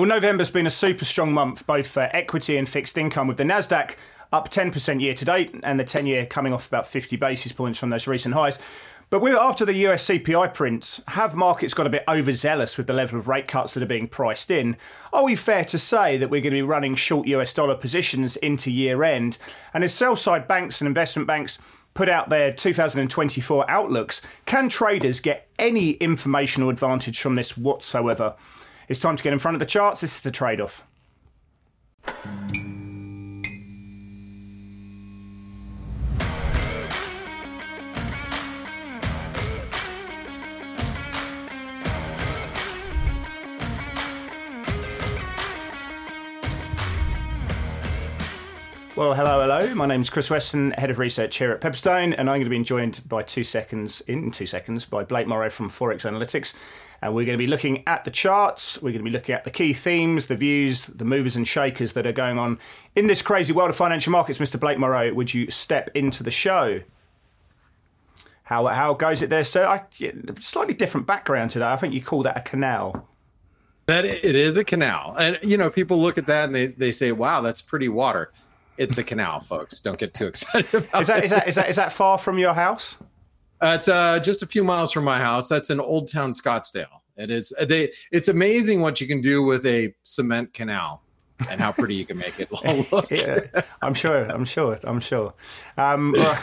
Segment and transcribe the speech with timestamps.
[0.00, 3.44] Well, November's been a super strong month, both for equity and fixed income, with the
[3.44, 3.96] Nasdaq
[4.32, 7.78] up 10% year to date, and the 10 year coming off about 50 basis points
[7.78, 8.58] from those recent highs.
[9.10, 12.94] But we're after the US CPI prints, have markets got a bit overzealous with the
[12.94, 14.78] level of rate cuts that are being priced in?
[15.12, 18.38] Are we fair to say that we're going to be running short US dollar positions
[18.38, 19.36] into year end?
[19.74, 21.58] And as sell side banks and investment banks
[21.92, 28.34] put out their 2024 outlooks, can traders get any informational advantage from this whatsoever?
[28.90, 30.00] It's time to get in front of the charts.
[30.00, 30.84] This is the trade off.
[49.00, 49.74] Well, hello, hello.
[49.74, 52.50] My name is Chris Weston, head of research here at Pepperstone, and I'm going to
[52.50, 56.54] be joined by two seconds in two seconds by Blake Morrow from Forex Analytics,
[57.00, 58.76] and we're going to be looking at the charts.
[58.82, 61.94] We're going to be looking at the key themes, the views, the movers and shakers
[61.94, 62.58] that are going on
[62.94, 64.36] in this crazy world of financial markets.
[64.36, 64.60] Mr.
[64.60, 66.82] Blake Morrow, would you step into the show?
[68.42, 69.64] How how goes it there, sir?
[69.64, 69.82] I,
[70.40, 71.68] slightly different background today.
[71.68, 73.08] I think you call that a canal.
[73.86, 76.92] That it is a canal, and you know people look at that and they they
[76.92, 78.30] say, "Wow, that's pretty water."
[78.76, 79.80] It's a canal, folks.
[79.80, 81.24] Don't get too excited about is that, it.
[81.24, 82.98] Is that is that is that far from your house?
[83.60, 85.48] Uh, it's uh, just a few miles from my house.
[85.48, 87.00] That's in Old Town Scottsdale.
[87.16, 87.52] It is.
[87.60, 87.92] Uh, they.
[88.10, 91.02] It's amazing what you can do with a cement canal,
[91.50, 92.50] and how pretty you can make it
[92.92, 93.10] look.
[93.10, 93.40] yeah,
[93.82, 94.24] I'm sure.
[94.30, 94.78] I'm sure.
[94.84, 95.34] I'm sure.
[95.76, 96.42] Um, well,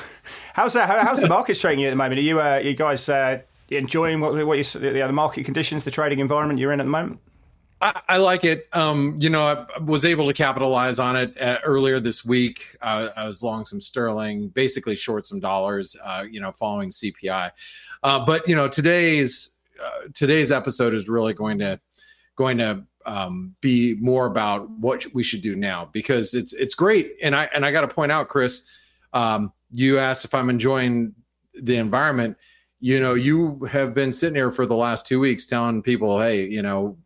[0.53, 0.87] how's that?
[0.87, 2.19] How, how's the market trading you at the moment?
[2.19, 3.39] Are you uh, you guys uh,
[3.69, 6.91] enjoying what what you, the, the market conditions, the trading environment you're in at the
[6.91, 7.19] moment?
[7.81, 8.67] I, I, like it.
[8.73, 12.75] Um, you know, I was able to capitalize on it uh, earlier this week.
[12.81, 15.95] Uh, I was long some sterling, basically short some dollars.
[16.03, 17.51] Uh, you know, following CPI.
[18.03, 21.79] Uh, but you know, today's uh, today's episode is really going to
[22.35, 27.13] going to um, be more about what we should do now because it's it's great.
[27.21, 28.67] And I and I got to point out, Chris,
[29.13, 31.13] um, you asked if I'm enjoying
[31.53, 32.37] the environment.
[32.79, 36.47] You know, you have been sitting here for the last two weeks telling people, hey,
[36.47, 36.97] you know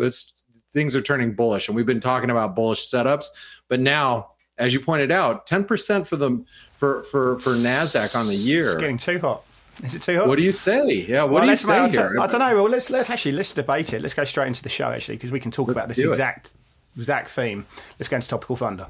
[0.00, 3.26] it's things are turning bullish, and we've been talking about bullish setups.
[3.68, 6.44] But now, as you pointed out, ten percent for the
[6.76, 8.72] for for for Nasdaq on the year.
[8.72, 9.44] It's getting too hot.
[9.82, 10.28] Is it too hot?
[10.28, 10.92] What do you say?
[10.92, 12.16] Yeah, what well, do you say here?
[12.20, 12.54] I don't know.
[12.54, 14.02] Well, let's let's actually let's debate it.
[14.02, 16.46] Let's go straight into the show actually because we can talk let's about this exact
[16.46, 16.98] it.
[16.98, 17.66] exact theme.
[17.98, 18.86] Let's go into topical thunder.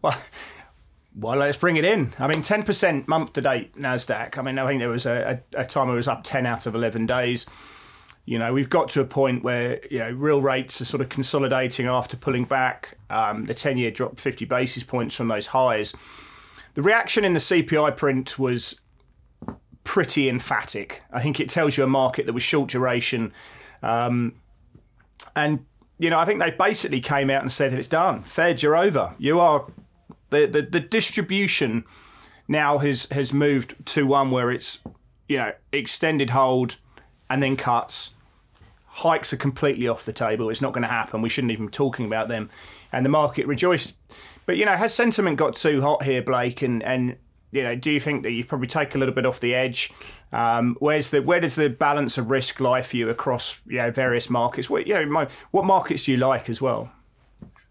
[0.00, 0.16] Well,
[1.18, 2.12] well, let's bring it in.
[2.18, 4.38] I mean, 10% month to date NASDAQ.
[4.38, 6.66] I mean, I think there was a, a, a time it was up 10 out
[6.66, 7.44] of 11 days.
[8.24, 11.08] You know, we've got to a point where, you know, real rates are sort of
[11.08, 12.98] consolidating after pulling back.
[13.10, 15.92] Um, the 10 year dropped 50 basis points from those highs.
[16.74, 18.80] The reaction in the CPI print was
[19.82, 21.02] pretty emphatic.
[21.10, 23.32] I think it tells you a market that was short duration.
[23.82, 24.34] Um,
[25.34, 25.64] and,
[25.98, 28.22] you know, I think they basically came out and said that it's done.
[28.22, 29.16] Fed, you're over.
[29.18, 29.66] You are
[30.30, 31.84] the, the, the distribution
[32.46, 34.80] now has, has moved to one where it's,
[35.28, 36.76] you know, extended hold
[37.28, 38.14] and then cuts.
[38.86, 40.50] Hikes are completely off the table.
[40.50, 41.22] It's not going to happen.
[41.22, 42.50] We shouldn't even be talking about them.
[42.90, 43.96] And the market rejoiced.
[44.46, 46.62] But, you know, has sentiment got too hot here, Blake?
[46.62, 47.16] And, and
[47.50, 49.92] you know, do you think that you probably take a little bit off the edge?
[50.32, 53.90] Um, where's the where does the balance of risk lie for you across you know
[53.90, 54.68] various markets?
[54.68, 56.90] What you know, what markets do you like as well?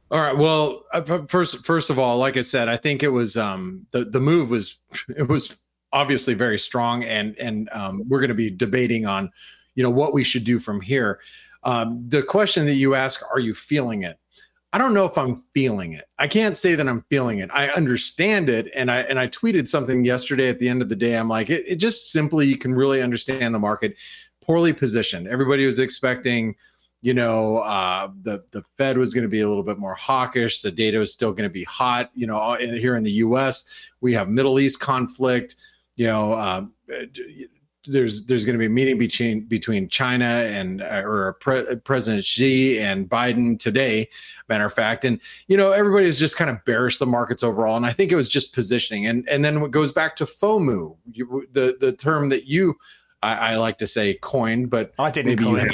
[0.09, 0.38] All right.
[0.38, 4.06] Well, uh, first, first of all, like I said, I think it was um, the
[4.06, 4.78] the move was
[5.09, 5.56] it was
[5.91, 9.31] obviously very strong, and and um, we're going to be debating on,
[9.75, 11.19] you know, what we should do from here.
[11.63, 14.18] Um, the question that you ask, are you feeling it?
[14.72, 16.06] I don't know if I'm feeling it.
[16.19, 17.50] I can't say that I'm feeling it.
[17.53, 20.47] I understand it, and I and I tweeted something yesterday.
[20.47, 23.01] At the end of the day, I'm like, it, it just simply you can really
[23.01, 23.97] understand the market
[24.41, 25.28] poorly positioned.
[25.28, 26.56] Everybody was expecting
[27.07, 30.62] you know, uh, the the Fed was going to be a little bit more hawkish.
[30.62, 32.12] The data is still going to be hot.
[32.13, 33.63] You know, here in the U.S.,
[34.01, 35.56] we have Middle East conflict.
[35.95, 36.73] You know, um,
[37.85, 42.25] there's there's going to be a meeting between between China and uh, or Pre- President
[42.25, 44.10] Xi and Biden today.
[44.50, 47.77] Matter of fact, and you know, everybody is just kind of bearish the markets overall.
[47.77, 49.06] And I think it was just positioning.
[49.06, 52.75] And and then it goes back to FOMO, you, the the term that you
[53.24, 55.69] I, I, like to say coined, but I didn't maybe coin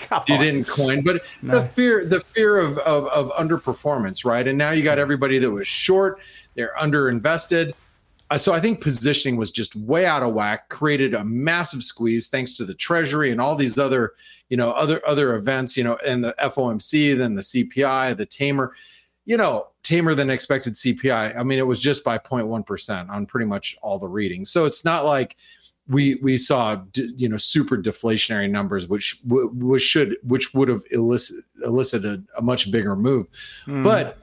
[0.00, 1.58] it you didn't coin, but no.
[1.58, 4.46] the fear, the fear of, of, of underperformance, right?
[4.46, 6.20] And now you got everybody that was short,
[6.54, 7.72] they're underinvested.
[8.30, 12.28] Uh, so I think positioning was just way out of whack, created a massive squeeze
[12.28, 14.12] thanks to the Treasury and all these other,
[14.50, 18.74] you know, other other events, you know, and the FOMC, then the CPI, the tamer,
[19.24, 21.36] you know, tamer than expected CPI.
[21.36, 24.50] I mean, it was just by 0.1 percent on pretty much all the readings.
[24.50, 25.36] So it's not like
[25.88, 31.44] we we saw you know super deflationary numbers, which which should which would have elicit,
[31.64, 33.26] elicited a much bigger move.
[33.66, 33.82] Mm.
[33.82, 34.18] But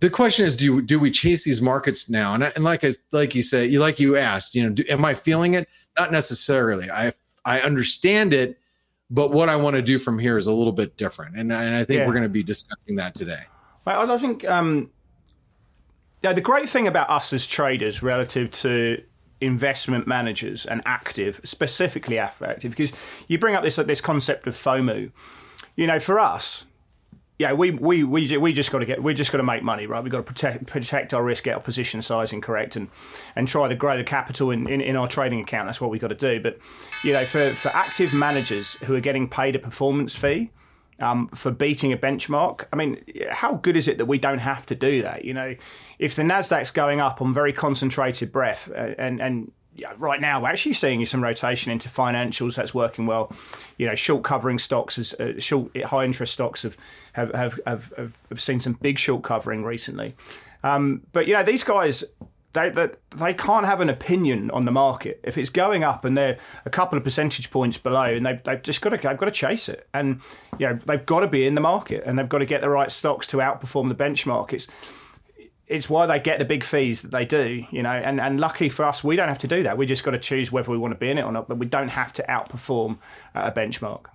[0.00, 2.34] the question is, do do we chase these markets now?
[2.34, 5.04] And, and like I, like you said, you like you asked, you know, do, am
[5.04, 5.68] I feeling it?
[5.98, 6.90] Not necessarily.
[6.90, 7.12] I
[7.44, 8.58] I understand it,
[9.10, 11.74] but what I want to do from here is a little bit different, and and
[11.74, 12.06] I think yeah.
[12.06, 13.42] we're going to be discussing that today.
[13.84, 14.90] Well, I think um,
[16.22, 19.02] yeah, the great thing about us as traders relative to
[19.40, 22.92] investment managers and active, specifically active, because
[23.28, 25.10] you bring up this this concept of FOMO.
[25.76, 26.66] You know, for us,
[27.40, 29.86] yeah, we we we we just got to get we just got to make money,
[29.86, 30.02] right?
[30.02, 32.88] We've got to protect protect our risk, get our position sizing correct, and
[33.34, 35.66] and try to grow the capital in, in, in our trading account.
[35.66, 36.38] That's what we've got to do.
[36.38, 36.58] But
[37.02, 40.50] you know, for for active managers who are getting paid a performance fee,
[41.00, 42.66] um, for beating a benchmark.
[42.72, 45.24] I mean, how good is it that we don't have to do that?
[45.24, 45.56] You know,
[45.98, 50.42] if the Nasdaq's going up on very concentrated breath, uh, and and yeah, right now
[50.42, 53.32] we're actually seeing some rotation into financials that's working well.
[53.78, 56.76] You know, short covering stocks, as uh, short high interest stocks have
[57.12, 60.14] have, have have have seen some big short covering recently.
[60.62, 62.04] Um, but you know, these guys
[62.52, 65.20] they, they, they can't have an opinion on the market.
[65.22, 68.62] If it's going up and they're a couple of percentage points below and they, they've
[68.62, 69.88] just got to they've got to chase it.
[69.94, 70.20] And
[70.58, 72.70] you know they've got to be in the market and they've got to get the
[72.70, 74.52] right stocks to outperform the benchmark.
[74.52, 74.68] It's
[75.68, 78.68] it's why they get the big fees that they do you know and and lucky
[78.68, 79.78] for us we don't have to do that.
[79.78, 81.58] We just got to choose whether we want to be in it or not but
[81.58, 82.98] we don't have to outperform
[83.34, 84.06] uh, a benchmark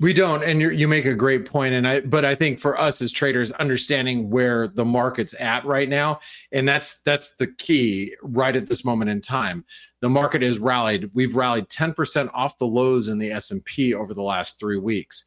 [0.00, 1.74] we don't, and you make a great point.
[1.74, 2.00] and I.
[2.00, 6.20] But I think for us as traders, understanding where the market's at right now,
[6.52, 9.64] and that's that's the key right at this moment in time.
[10.00, 11.10] The market has rallied.
[11.12, 14.58] We've rallied ten percent off the lows in the S and P over the last
[14.58, 15.26] three weeks.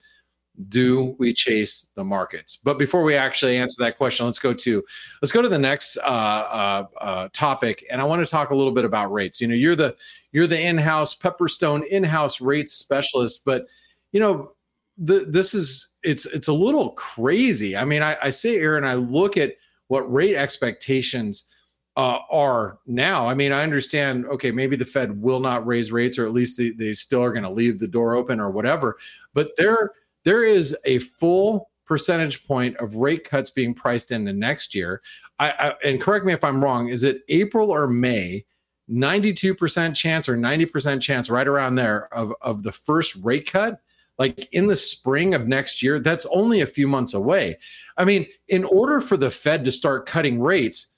[0.70, 2.56] Do we chase the markets?
[2.64, 4.84] But before we actually answer that question, let's go to
[5.22, 8.56] let's go to the next uh, uh, uh, topic, and I want to talk a
[8.56, 9.40] little bit about rates.
[9.40, 9.96] You know, you're the
[10.32, 13.68] you're the in-house Pepperstone in-house rates specialist, but
[14.12, 14.54] you know
[14.98, 17.76] the, this is it's it's a little crazy.
[17.76, 19.56] I mean, I, I say, Aaron, I look at
[19.88, 21.50] what rate expectations
[21.96, 23.28] uh, are now.
[23.28, 24.26] I mean, I understand.
[24.26, 27.32] Okay, maybe the Fed will not raise rates, or at least they, they still are
[27.32, 28.98] going to leave the door open, or whatever.
[29.34, 29.92] But there
[30.24, 35.02] there is a full percentage point of rate cuts being priced into next year.
[35.40, 36.90] I, I and correct me if I'm wrong.
[36.90, 38.46] Is it April or May?
[38.90, 43.80] 92% chance or 90% chance right around there of, of the first rate cut
[44.20, 47.58] like in the spring of next year, that's only a few months away.
[47.98, 50.94] I mean, in order for the Fed to start cutting rates,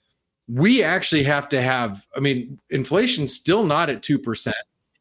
[0.48, 4.54] we actually have to have, I mean, inflation's still not at 2%.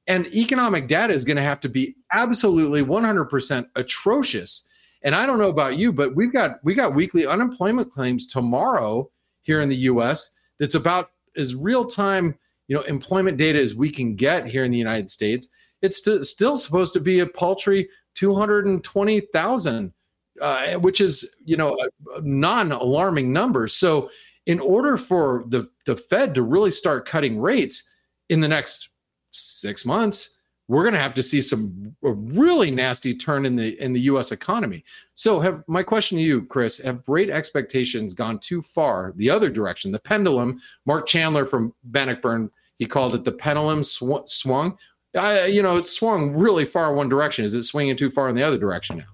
[0.07, 4.69] And economic data is going to have to be absolutely 100% atrocious.
[5.03, 9.11] And I don't know about you, but we've got we got weekly unemployment claims tomorrow
[9.43, 12.39] here in the US that's about as real time,
[12.69, 15.49] you know, employment data as we can get here in the United States.
[15.83, 19.93] It's st- still supposed to be a paltry 220,000,
[20.41, 23.69] uh, which is, you know, a, non-alarming number.
[23.69, 24.11] So
[24.47, 27.91] in order for the, the Fed to really start cutting rates
[28.29, 28.89] in the next
[29.31, 33.93] six months, we're going to have to see some really nasty turn in the in
[33.93, 34.33] the U.S.
[34.33, 34.83] economy.
[35.15, 39.51] So, have my question to you, Chris: Have rate expectations gone too far the other
[39.51, 39.93] direction?
[39.93, 40.59] The pendulum.
[40.87, 44.79] Mark Chandler from Bannockburn he called it the pendulum sw- swung.
[45.17, 47.45] I, you know, it swung really far one direction.
[47.45, 49.05] Is it swinging too far in the other direction now?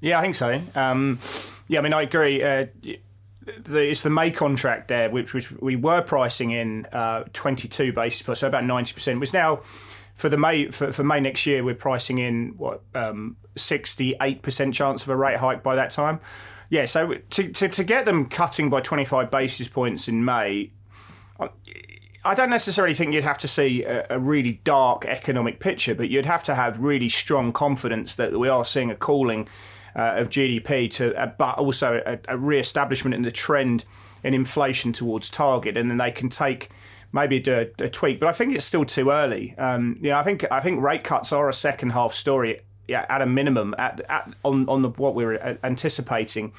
[0.00, 0.60] Yeah, I think so.
[0.74, 1.18] Um,
[1.68, 2.42] yeah, I mean, I agree.
[2.42, 2.66] Uh,
[3.46, 8.40] it's the May contract there, which, which we were pricing in uh, 22 basis points,
[8.40, 9.20] so about 90%.
[9.20, 9.60] Was now
[10.14, 15.02] for the May for, for May next year, we're pricing in what um, 68% chance
[15.02, 16.20] of a rate hike by that time.
[16.70, 20.72] Yeah, so to, to, to get them cutting by 25 basis points in May,
[22.24, 26.08] I don't necessarily think you'd have to see a, a, really dark economic picture, but
[26.08, 29.46] you'd have to have really strong confidence that we are seeing a cooling
[29.94, 33.84] uh, of GDP to, uh, but also a, a re-establishment in the trend
[34.22, 36.70] in inflation towards target, and then they can take
[37.12, 38.20] maybe a, a tweak.
[38.20, 39.54] But I think it's still too early.
[39.58, 42.60] Um, you know, I think I think rate cuts are a second half story.
[42.88, 46.52] Yeah, at a minimum, at, at on on the, what we're uh, anticipating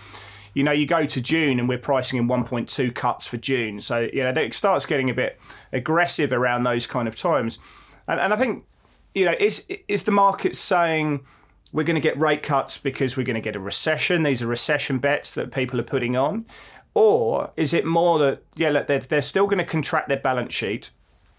[0.56, 3.82] you know, you go to June and we're pricing in 1.2 cuts for June.
[3.82, 5.40] So, you know, it starts getting a bit
[5.74, 7.60] aggressive around those kind of times.
[8.08, 8.66] And, and I think,
[9.14, 11.26] you know, is, is the market saying
[11.74, 14.24] we're going to get rate cuts because we're going to get a recession?
[14.24, 16.46] These are recession bets that people are putting on.
[16.94, 20.54] Or is it more that, yeah, look, they're, they're still going to contract their balance
[20.54, 20.90] sheet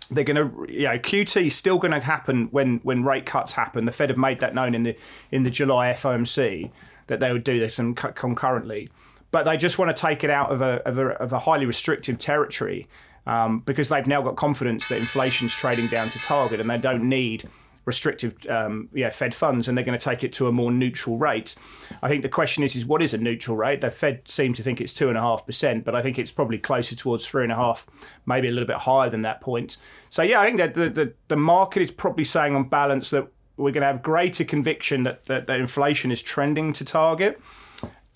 [0.09, 3.55] they're going to, you know, QT is still going to happen when when rate cuts
[3.55, 3.87] happen.
[3.87, 4.97] The Fed have made that known in the
[5.33, 6.71] in the July FOMC
[7.07, 8.89] that they would do this and concurrently
[9.31, 11.67] but they just want to take it out of a, of a, of a highly
[11.67, 12.89] restrictive territory
[13.27, 17.09] um, because they've now got confidence that inflation's trading down to target and they don't
[17.09, 17.49] need
[17.85, 21.19] restrictive um, yeah, Fed funds and they're going to take it to a more neutral
[21.19, 21.55] rate.
[22.03, 23.81] I think the question is, is what is a neutral rate?
[23.81, 26.33] The Fed seem to think it's two and a half percent, but I think it's
[26.33, 27.87] probably closer towards three and a half,
[28.27, 29.77] maybe a little bit higher than that point.
[30.09, 33.29] So yeah, I think that the, the, the market is probably saying on balance that
[33.57, 37.41] we're going to have greater conviction that, that, that inflation is trending to target.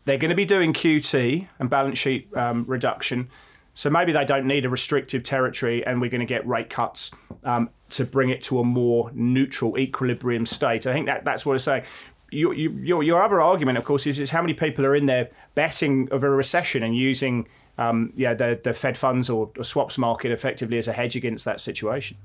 [0.04, 3.28] They're going to be doing QT and balance sheet um, reduction.
[3.75, 7.11] So maybe they don't need a restrictive territory, and we're going to get rate cuts
[7.44, 10.87] um, to bring it to a more neutral equilibrium state.
[10.87, 11.85] I think that that's what it's saying.
[12.32, 15.30] Your, your, your other argument, of course, is, is how many people are in there
[15.54, 19.99] betting of a recession and using um, yeah, the, the Fed funds or, or swaps
[19.99, 22.18] market effectively as a hedge against that situation.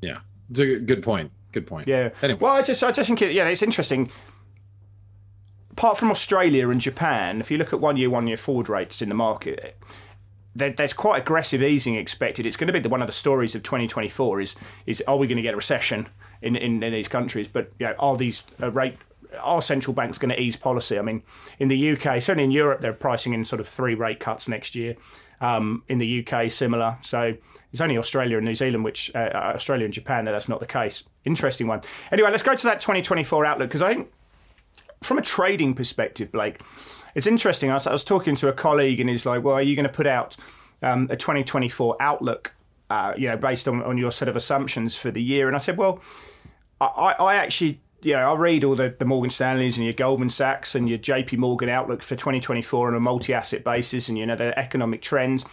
[0.00, 0.20] Yeah,
[0.50, 1.30] it's a good point.
[1.56, 1.88] Good point.
[1.88, 2.10] Yeah.
[2.20, 2.38] Anyway.
[2.38, 4.10] Well, I just I just think it, yeah, it's interesting.
[5.70, 9.00] Apart from Australia and Japan, if you look at one year, one year forward rates
[9.00, 9.74] in the market,
[10.54, 12.44] there's quite aggressive easing expected.
[12.44, 15.26] It's going to be the, one of the stories of 2024 is is are we
[15.26, 16.10] going to get a recession
[16.42, 17.48] in, in, in these countries?
[17.48, 18.98] But you know, are these uh, rate
[19.40, 20.98] are central banks going to ease policy?
[20.98, 21.22] I mean,
[21.58, 24.74] in the UK, certainly in Europe, they're pricing in sort of three rate cuts next
[24.74, 24.94] year.
[25.38, 26.96] Um, in the UK, similar.
[27.02, 27.34] So
[27.70, 30.60] it's only Australia and New Zealand, which uh, uh Australia and Japan, that that's not
[30.60, 31.04] the case.
[31.26, 31.82] Interesting one.
[32.10, 34.10] Anyway, let's go to that 2024 outlook because I think
[35.02, 36.62] from a trading perspective, Blake,
[37.14, 37.70] it's interesting.
[37.70, 39.86] I was, I was, talking to a colleague and he's like, well, are you going
[39.86, 40.36] to put out
[40.82, 42.54] um, a 2024 outlook,
[42.90, 45.46] uh, you know, based on, on your set of assumptions for the year?
[45.46, 46.00] And I said, well,
[46.80, 50.30] I, I actually, you know, I read all the, the Morgan Stanleys and your Goldman
[50.30, 54.36] Sachs and your JP Morgan outlook for 2024 on a multi-asset basis and, you know,
[54.36, 55.44] the economic trends.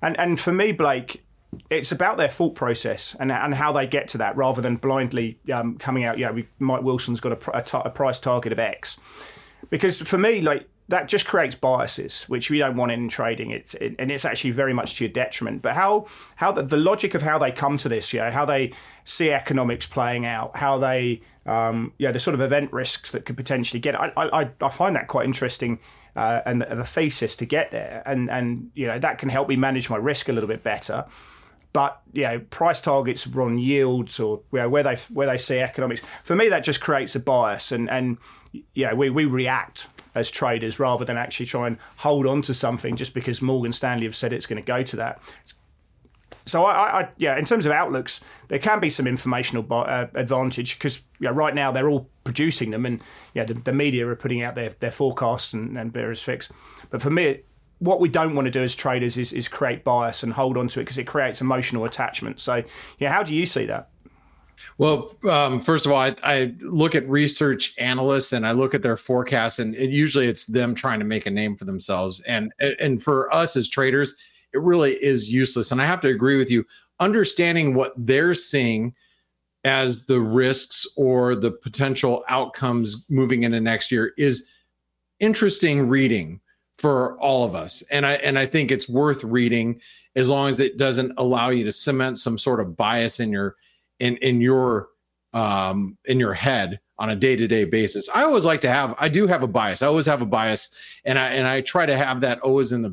[0.00, 1.24] And, and for me, Blake,
[1.68, 5.38] it's about their thought process and, and how they get to that rather than blindly
[5.52, 8.98] um, coming out, yeah, Mike Wilson's got a, a, a price target of X.
[9.68, 13.52] Because for me, like, that just creates biases, which we don't want in trading.
[13.52, 15.62] It's it, and it's actually very much to your detriment.
[15.62, 18.44] But how how the, the logic of how they come to this, you know, how
[18.44, 18.72] they
[19.04, 23.36] see economics playing out, how they um, yeah, the sort of event risks that could
[23.36, 23.98] potentially get.
[23.98, 25.80] I I, I find that quite interesting,
[26.14, 29.48] uh, and the, the thesis to get there, and and you know that can help
[29.48, 31.06] me manage my risk a little bit better.
[31.72, 35.58] But you know, price targets on yields or you know, where they where they see
[35.58, 36.02] economics.
[36.22, 38.18] For me, that just creates a bias, and and
[38.74, 42.96] yeah, we, we react as traders rather than actually try and hold on to something
[42.96, 45.20] just because Morgan Stanley have said it's going to go to that.
[46.46, 50.78] So I, I yeah, in terms of outlooks, there can be some informational uh, advantage
[50.78, 53.00] because you know, right now they're all producing them, and
[53.34, 56.52] yeah, the, the, media are putting out their, their forecasts and, and various fix.
[56.90, 57.40] But for me,
[57.78, 60.68] what we don't want to do as traders is, is create bias and hold on
[60.68, 62.40] to it because it creates emotional attachment.
[62.40, 62.62] So
[62.98, 63.90] yeah, how do you see that?
[64.76, 68.82] Well, um, first of all, I, I, look at research analysts and I look at
[68.82, 72.20] their forecasts, and it, usually it's them trying to make a name for themselves.
[72.20, 74.14] And and for us as traders,
[74.52, 75.72] it really is useless.
[75.72, 76.66] And I have to agree with you.
[76.98, 78.94] Understanding what they're seeing
[79.64, 84.46] as the risks or the potential outcomes moving into next year is
[85.18, 86.40] interesting reading
[86.78, 87.82] for all of us.
[87.90, 89.80] And I and I think it's worth reading
[90.16, 93.56] as long as it doesn't allow you to cement some sort of bias in your
[93.98, 94.88] in in your
[95.34, 98.08] um in your head on a day-to-day basis.
[98.14, 99.82] I always like to have I do have a bias.
[99.82, 102.82] I always have a bias and I and I try to have that always in
[102.82, 102.90] the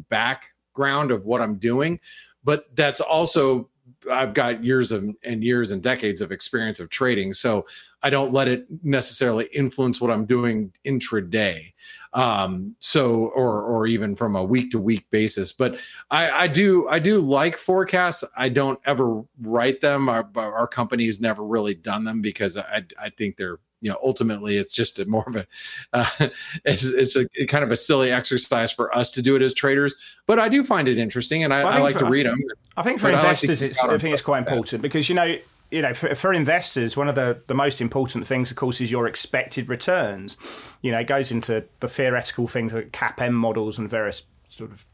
[0.78, 2.00] background of what I'm doing,
[2.44, 3.70] but that's also
[4.12, 7.66] I've got years of and years and decades of experience of trading, so
[8.04, 11.74] I don't let it necessarily influence what I'm doing intraday
[12.14, 15.78] um so or or even from a week to week basis but
[16.10, 18.24] i i do i do like forecasts.
[18.38, 20.08] I don't ever write them.
[20.08, 24.58] Our, our company's never really done them because i i think they're you know ultimately
[24.58, 25.48] it's just a more of a
[25.94, 26.10] uh,
[26.66, 29.96] it's, it's a kind of a silly exercise for us to do it as traders
[30.26, 32.40] but i do find it interesting and i, I, I like for, to read them
[32.76, 35.38] i think for investors like it's i think it's quite important because you know
[35.70, 38.92] you know, for, for, investors, one of the, the most important things, of course, is
[38.92, 40.38] your expected returns.
[40.82, 44.86] You know, it goes into the theoretical things like CAPM models and various sort of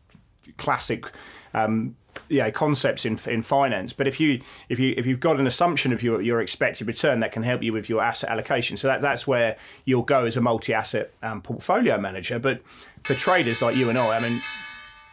[0.58, 1.06] classic,
[1.53, 1.95] um,
[2.29, 3.93] know, concepts in in finance.
[3.93, 7.19] But if you if you if you've got an assumption of your your expected return,
[7.22, 8.77] that can help you with your asset allocation.
[8.77, 12.39] So that that's where you'll go as a multi asset um, portfolio manager.
[12.39, 12.62] But
[13.03, 14.41] for traders like you and I, I mean,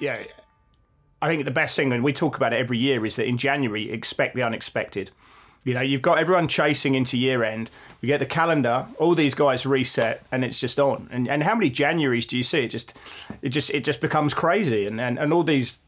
[0.01, 0.23] yeah.
[1.23, 3.37] I think the best thing, and we talk about it every year, is that in
[3.37, 5.11] January, expect the unexpected.
[5.65, 7.71] You know, you've got everyone chasing into year end.
[8.01, 11.11] We get the calendar, all these guys reset, and it's just on.
[11.13, 12.61] And and how many Januaries do you see?
[12.61, 12.95] It just
[13.43, 15.79] it just it just becomes crazy, and and, and all these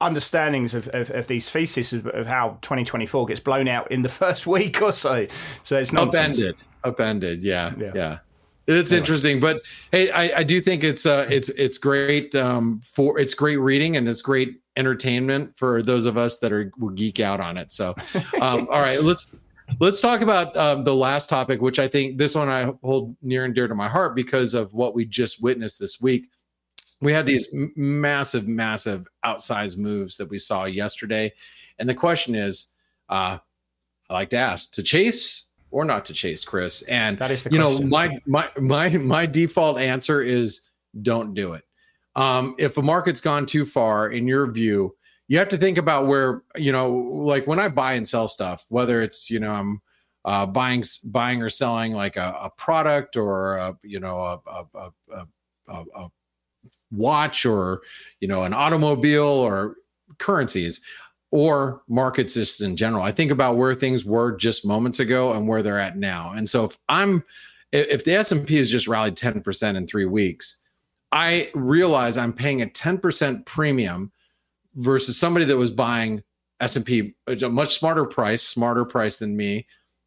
[0.00, 4.08] understandings of, of, of these theses of, of, how 2024 gets blown out in the
[4.08, 5.26] first week or so.
[5.62, 7.42] So it's not upended, upended.
[7.42, 7.92] Yeah, yeah.
[7.94, 8.18] yeah.
[8.66, 9.00] It's anyway.
[9.00, 13.32] interesting, but hey, I, I do think it's uh it's it's great um for it's
[13.32, 17.40] great reading and it's great entertainment for those of us that are will geek out
[17.40, 17.72] on it.
[17.72, 17.94] So,
[18.40, 19.26] um, all right, let's
[19.80, 23.44] let's talk about um, the last topic, which I think this one I hold near
[23.44, 26.28] and dear to my heart because of what we just witnessed this week.
[27.00, 31.32] We had these massive, massive outsized moves that we saw yesterday,
[31.78, 32.72] and the question is,
[33.08, 33.38] uh,
[34.10, 36.82] I like to ask, to chase or not to chase, Chris?
[36.82, 37.88] And that is the you question.
[37.88, 40.68] know my my my my default answer is
[41.02, 41.64] don't do it
[42.18, 44.96] um, if a market's gone too far, in your view,
[45.28, 48.66] you have to think about where you know, like when I buy and sell stuff,
[48.70, 49.80] whether it's you know I'm
[50.24, 54.40] uh, buying buying or selling like a, a product or a, you know a,
[54.74, 56.08] a, a,
[56.90, 57.82] watch or
[58.20, 59.76] you know an automobile or
[60.18, 60.80] currencies
[61.30, 63.02] or markets just in general.
[63.02, 66.32] I think about where things were just moments ago and where they're at now.
[66.34, 67.24] And so if I'm
[67.70, 70.60] if the S&P has just rallied 10% in 3 weeks,
[71.12, 74.10] I realize I'm paying a 10% premium
[74.74, 76.22] versus somebody that was buying
[76.60, 79.66] S&P a much smarter price, smarter price than me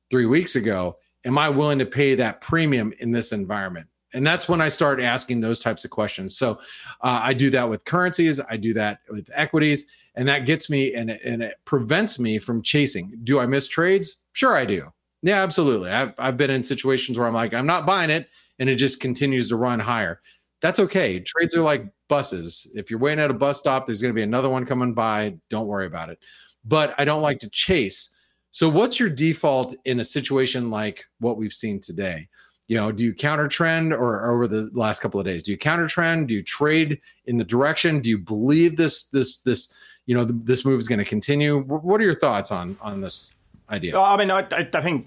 [0.09, 0.97] 3 weeks ago.
[1.23, 3.87] Am I willing to pay that premium in this environment?
[4.13, 6.35] And that's when I start asking those types of questions.
[6.35, 6.59] So
[7.01, 10.93] uh, I do that with currencies, I do that with equities, and that gets me
[10.93, 13.13] and it, and it prevents me from chasing.
[13.23, 14.17] Do I miss trades?
[14.33, 14.87] Sure, I do.
[15.21, 15.91] Yeah, absolutely.
[15.91, 18.27] I've I've been in situations where I'm like, I'm not buying it,
[18.59, 20.19] and it just continues to run higher
[20.61, 21.19] that's okay.
[21.19, 22.71] Trades are like buses.
[22.75, 25.35] If you're waiting at a bus stop, there's going to be another one coming by.
[25.49, 26.19] Don't worry about it.
[26.63, 28.15] But I don't like to chase.
[28.51, 32.29] So, what's your default in a situation like what we've seen today?
[32.71, 35.43] You know, do you counter trend or over the last couple of days?
[35.43, 36.29] Do you counter trend?
[36.29, 37.99] Do you trade in the direction?
[37.99, 39.73] Do you believe this this this
[40.05, 41.59] you know this move is going to continue?
[41.63, 43.35] What are your thoughts on on this
[43.69, 43.99] idea?
[43.99, 45.05] I mean, I, I think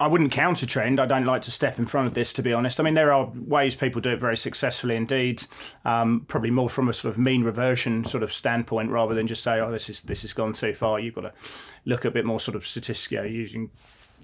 [0.00, 0.98] I wouldn't counter trend.
[0.98, 2.80] I don't like to step in front of this, to be honest.
[2.80, 5.42] I mean, there are ways people do it very successfully indeed.
[5.84, 9.42] Um, probably more from a sort of mean reversion sort of standpoint, rather than just
[9.42, 11.32] say, "Oh, this is this has gone too far." You've got to
[11.84, 13.72] look a bit more sort of statistical using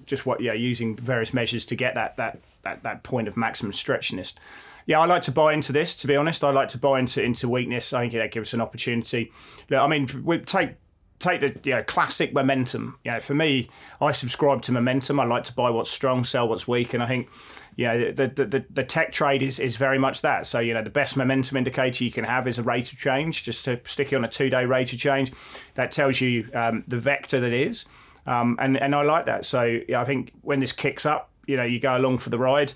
[0.07, 3.73] just what, yeah, using various measures to get that that that that point of maximum
[3.73, 4.35] stretchiness.
[4.87, 5.97] Yeah, I like to buy into this.
[5.97, 7.93] To be honest, I like to buy into into weakness.
[7.93, 9.33] I think that gives us an opportunity.
[9.71, 10.77] Look, I mean, we take
[11.19, 12.99] take the you know, classic momentum.
[13.05, 13.69] You know, for me,
[14.01, 15.19] I subscribe to momentum.
[15.19, 17.29] I like to buy what's strong, sell what's weak, and I think
[17.77, 20.47] you know the the, the, the tech trade is, is very much that.
[20.47, 23.43] So you know the best momentum indicator you can have is a rate of change.
[23.43, 25.33] Just to stick it on a two day rate of change,
[25.75, 27.87] that tells you um, the vector that is,
[28.27, 29.47] um, and and I like that.
[29.47, 32.39] So yeah, I think when this kicks up, you know, you go along for the
[32.39, 32.73] ride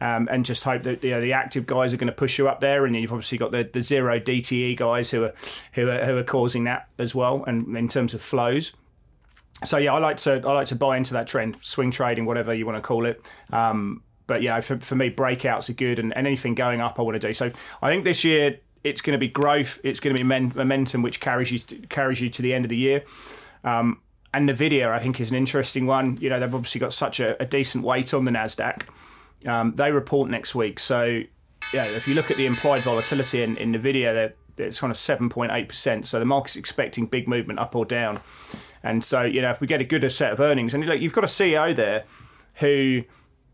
[0.00, 2.48] um, and just hope that you know, the active guys are going to push you
[2.48, 2.86] up there.
[2.86, 5.34] And you've obviously got the, the zero DTE guys who are
[5.72, 7.44] who are who are causing that as well.
[7.46, 8.72] And in terms of flows.
[9.62, 12.54] So yeah, I like to I like to buy into that trend, swing trading, whatever
[12.54, 13.20] you want to call it.
[13.52, 17.02] Um, but yeah, for, for me, breakouts are good, and, and anything going up, I
[17.02, 17.34] want to do.
[17.34, 17.50] So
[17.82, 19.80] I think this year it's going to be growth.
[19.82, 22.68] It's going to be momentum, which carries you to, carries you to the end of
[22.68, 23.02] the year.
[23.64, 24.00] Um,
[24.32, 26.16] and Nvidia, I think, is an interesting one.
[26.20, 28.82] You know, they've obviously got such a, a decent weight on the Nasdaq.
[29.46, 30.78] Um, they report next week.
[30.78, 31.22] So,
[31.72, 36.06] yeah, if you look at the implied volatility in, in Nvidia, it's kind of 7.8%.
[36.06, 38.20] So the market's expecting big movement up or down.
[38.82, 41.12] And so, you know, if we get a good set of earnings, and look, you've
[41.12, 42.04] got a CEO there
[42.54, 43.02] who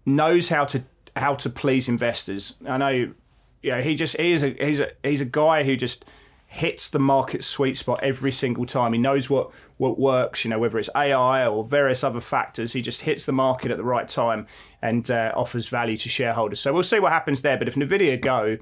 [0.04, 0.84] knows how to
[1.16, 2.56] how to please investors.
[2.68, 2.90] I know,
[3.62, 6.04] you know, he just he is a he's a he's a guy who just
[6.56, 8.94] hits the market sweet spot every single time.
[8.94, 12.72] He knows what what works, you know, whether it's AI or various other factors.
[12.72, 14.46] He just hits the market at the right time
[14.80, 16.58] and uh, offers value to shareholders.
[16.60, 17.58] So we'll see what happens there.
[17.58, 18.56] But if Nvidia go,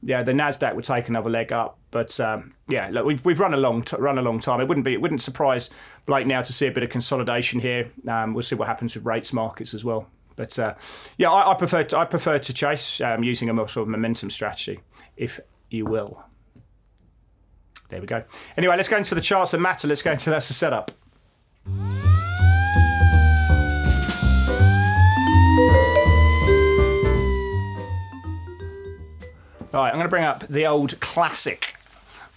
[0.00, 1.76] yeah, the Nasdaq would take another leg up.
[1.90, 4.60] But um, yeah, look, we've, we've run a long t- run a long time.
[4.60, 5.70] It wouldn't be it wouldn't surprise
[6.06, 7.90] Blake now to see a bit of consolidation here.
[8.06, 10.06] Um, we'll see what happens with rates markets as well.
[10.36, 10.74] But uh,
[11.18, 13.88] yeah, I, I, prefer to, I prefer to chase um, using a more sort of
[13.88, 14.80] momentum strategy,
[15.16, 16.24] if you will.
[17.90, 18.22] There we go.
[18.56, 19.88] Anyway, let's go into the charts that matter.
[19.88, 20.92] Let's go into that's the setup.
[29.72, 31.74] All right, I'm going to bring up the old classic,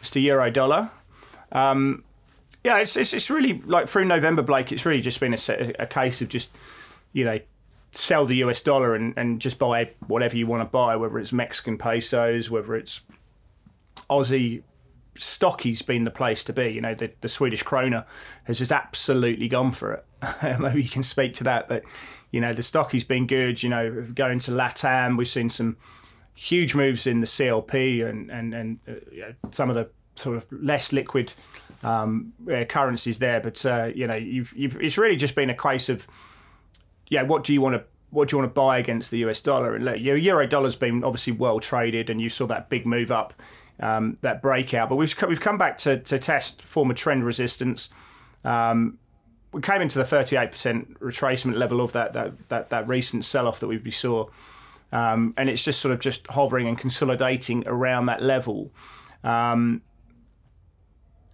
[0.01, 0.21] Mr.
[0.21, 0.91] Euro Dollar.
[1.51, 2.03] Um,
[2.63, 4.71] yeah, it's, it's, it's really like through November, Blake.
[4.71, 6.51] It's really just been a, a case of just
[7.11, 7.39] you know
[7.91, 11.31] sell the US dollar and, and just buy whatever you want to buy, whether it's
[11.31, 13.01] Mexican pesos, whether it's
[14.09, 14.63] Aussie
[15.15, 16.69] Stocky's been the place to be.
[16.69, 18.05] You know, the, the Swedish krona
[18.45, 20.05] has just absolutely gone for it.
[20.59, 21.83] Maybe you can speak to that, but
[22.31, 23.61] you know, the Stocky's been good.
[23.61, 25.77] You know, going to LATAM, we've seen some
[26.35, 30.37] huge moves in the CLP and and and uh, you know, some of the sort
[30.37, 31.33] of less liquid
[31.83, 33.39] um, uh, currencies there.
[33.39, 36.07] But uh, you know, you've, you've, it's really just been a case of
[37.09, 39.41] yeah, what do you want to what do you want to buy against the US
[39.41, 39.75] dollar?
[39.75, 43.11] And look, your euro dollar's been obviously well traded, and you saw that big move
[43.11, 43.33] up
[43.83, 44.89] um, that breakout.
[44.89, 47.89] But we've we've come back to to test former trend resistance.
[48.43, 48.97] Um,
[49.51, 53.59] we came into the 38% retracement level of that that that, that recent sell off
[53.59, 54.29] that we saw,
[54.91, 58.71] um, and it's just sort of just hovering and consolidating around that level.
[59.23, 59.81] Um,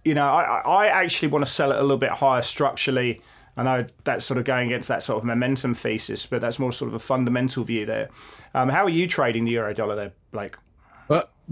[0.04, 3.20] you know, I, I actually want to sell it a little bit higher structurally.
[3.56, 6.72] I know that's sort of going against that sort of momentum thesis, but that's more
[6.72, 8.08] sort of a fundamental view there.
[8.54, 10.56] Um, how are you trading the euro dollar there, Blake?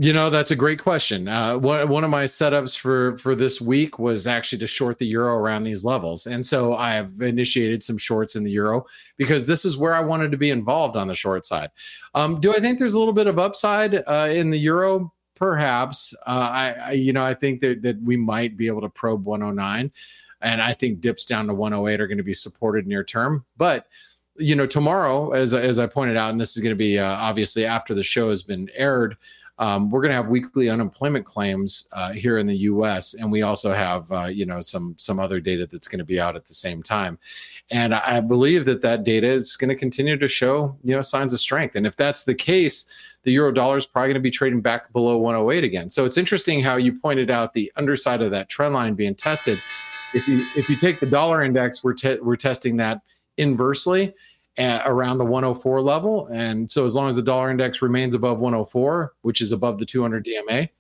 [0.00, 1.26] You know that's a great question.
[1.26, 5.06] Uh, one one of my setups for for this week was actually to short the
[5.06, 9.48] euro around these levels, and so I have initiated some shorts in the euro because
[9.48, 11.70] this is where I wanted to be involved on the short side.
[12.14, 15.12] Um, do I think there's a little bit of upside uh, in the euro?
[15.34, 16.14] Perhaps.
[16.24, 19.24] Uh, I, I, you know I think that that we might be able to probe
[19.24, 19.90] 109,
[20.40, 23.88] and I think dips down to 108 are going to be supported near term, but
[24.36, 27.16] you know tomorrow as as i pointed out and this is going to be uh,
[27.18, 29.16] obviously after the show has been aired
[29.58, 33.42] um, we're going to have weekly unemployment claims uh, here in the U.S., and we
[33.42, 36.46] also have uh, you know some some other data that's going to be out at
[36.46, 37.18] the same time.
[37.70, 41.32] And I believe that that data is going to continue to show you know signs
[41.32, 41.74] of strength.
[41.74, 42.90] And if that's the case,
[43.24, 45.90] the euro dollar is probably going to be trading back below 108 again.
[45.90, 49.60] So it's interesting how you pointed out the underside of that trend line being tested.
[50.14, 53.02] If you if you take the dollar index, we're te- we're testing that
[53.36, 54.14] inversely
[54.58, 56.26] around the 104 level.
[56.32, 59.86] And so as long as the dollar index remains above 104, which is above the
[59.86, 60.70] 200 DMA,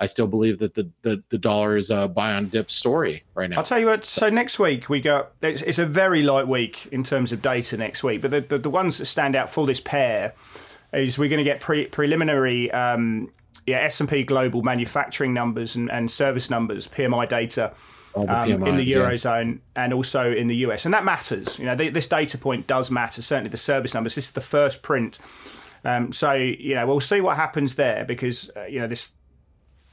[0.00, 3.50] I still believe that the the, the dollar is a buy on dip story right
[3.50, 3.56] now.
[3.58, 4.04] I'll tell you what.
[4.04, 7.76] So next week we got it's, it's a very light week in terms of data
[7.76, 10.34] next week, but the, the, the ones that stand out for this pair
[10.92, 13.32] is we're going to get pre, preliminary um,
[13.66, 17.72] yeah S and P global manufacturing numbers and, and service numbers, PMI data
[18.14, 19.84] um, in the eurozone yeah.
[19.84, 21.58] and also in the US, and that matters.
[21.58, 23.22] You know, this data point does matter.
[23.22, 24.14] Certainly, the service numbers.
[24.14, 25.18] This is the first print,
[25.84, 29.12] um, so you know we'll see what happens there because uh, you know this.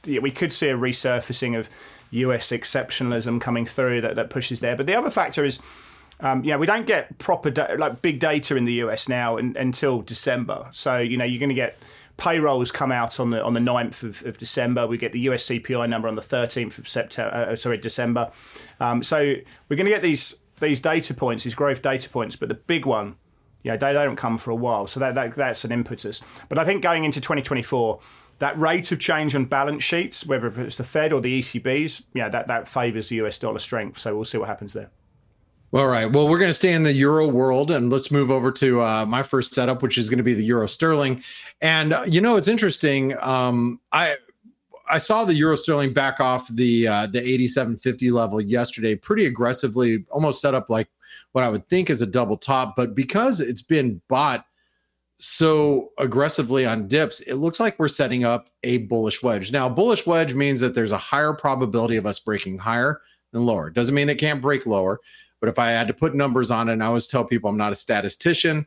[0.04, 1.68] Yeah, we could see a resurfacing of
[2.10, 4.76] US exceptionalism coming through that, that pushes there.
[4.76, 5.58] But the other factor is,
[6.20, 9.36] um, you know, we don't get proper da- like big data in the US now
[9.36, 10.68] in, until December.
[10.70, 11.76] So you know, you're going to get
[12.16, 14.86] payrolls come out on the on the 9th of, of, December.
[14.86, 17.34] We get the US CPI number on the 13th of September.
[17.34, 18.30] Uh, sorry, December.
[18.80, 19.34] Um, so
[19.68, 22.86] we're going to get these these data points, these growth data points, but the big
[22.86, 23.16] one,
[23.62, 24.86] you know, they, they don't come for a while.
[24.86, 26.22] So that, that that's an impetus.
[26.48, 28.00] But I think going into 2024
[28.38, 32.28] that rate of change on balance sheets, whether it's the Fed or the ECBs, yeah,
[32.28, 33.98] that, that favors the US dollar strength.
[33.98, 34.90] So we'll see what happens there.
[35.72, 36.10] All right.
[36.10, 39.04] Well, we're going to stay in the euro world and let's move over to uh,
[39.06, 41.22] my first setup, which is going to be the euro sterling.
[41.60, 43.16] And uh, you know, it's interesting.
[43.20, 44.16] Um, I
[44.88, 50.04] I saw the euro sterling back off the uh, the 8750 level yesterday pretty aggressively,
[50.10, 50.88] almost set up like
[51.32, 52.76] what I would think is a double top.
[52.76, 54.46] But because it's been bought
[55.16, 59.50] so aggressively on dips, it looks like we're setting up a bullish wedge.
[59.50, 63.00] Now, bullish wedge means that there's a higher probability of us breaking higher
[63.32, 63.70] than lower.
[63.70, 65.00] Doesn't mean it can't break lower.
[65.46, 67.56] But if I had to put numbers on it, and I always tell people I'm
[67.56, 68.66] not a statistician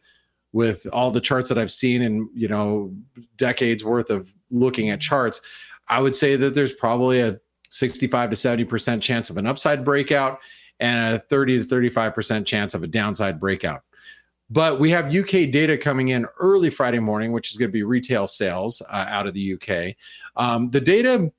[0.53, 2.95] with all the charts that I've seen and, you know,
[3.35, 5.41] decades worth of looking at charts,
[5.89, 7.37] I would say that there's probably a
[7.69, 10.39] 65 to 70% chance of an upside breakout
[10.79, 13.81] and a 30 to 35% chance of a downside breakout.
[14.49, 17.83] But we have UK data coming in early Friday morning, which is going to be
[17.83, 19.97] retail sales uh, out of the UK.
[20.37, 21.29] Um, the data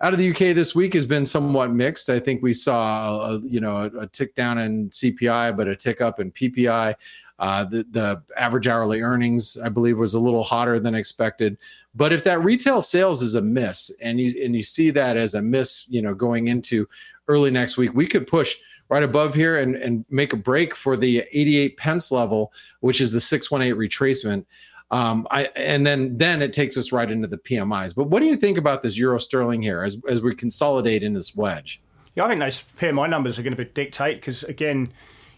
[0.00, 2.08] out of the UK this week has been somewhat mixed.
[2.08, 5.76] I think we saw, a, you know, a, a, tick down in CPI, but a
[5.76, 6.94] tick up in PPI.
[7.38, 11.58] Uh, the, the average hourly earnings, I believe, was a little hotter than expected.
[11.94, 15.34] But if that retail sales is a miss, and you and you see that as
[15.34, 16.86] a miss, you know, going into
[17.28, 18.56] early next week, we could push
[18.90, 23.12] right above here and, and make a break for the 88 pence level, which is
[23.12, 24.44] the 618 retracement.
[24.90, 27.94] Um, I and then then it takes us right into the PMIs.
[27.94, 31.14] But what do you think about this euro sterling here as as we consolidate in
[31.14, 31.80] this wedge?
[32.14, 34.88] Yeah, I think those PMI numbers are going to dictate because again,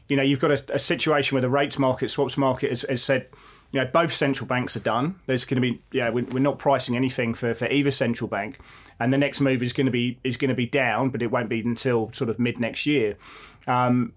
[0.09, 3.03] you know, you've got a, a, situation where the rates market, swaps market has, has,
[3.03, 3.29] said,
[3.73, 5.17] you know, both central banks are done.
[5.27, 8.59] There's going to be, yeah, we're, not pricing anything for, for either central bank,
[8.99, 11.31] and the next move is going to be is going to be down, but it
[11.31, 13.17] won't be until sort of mid next year.
[13.67, 14.13] Um,